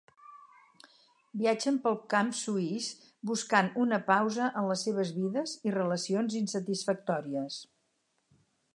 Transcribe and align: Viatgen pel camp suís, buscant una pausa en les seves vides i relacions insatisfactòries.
Viatgen 1.41 1.77
pel 1.83 1.97
camp 2.13 2.31
suís, 2.39 2.87
buscant 3.33 3.71
una 3.85 4.01
pausa 4.09 4.49
en 4.63 4.71
les 4.73 4.87
seves 4.89 5.15
vides 5.21 5.57
i 5.71 5.77
relacions 5.79 6.41
insatisfactòries. 6.45 7.65